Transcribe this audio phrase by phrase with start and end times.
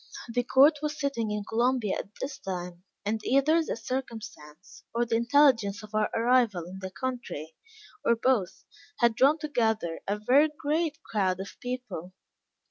[0.33, 5.15] The court was sitting in Columbia at this time, and either this circumstance or the
[5.15, 7.55] intelligence of our arrival in the country,
[8.03, 8.65] or both,
[8.97, 12.13] had drawn together a very great crowd of people.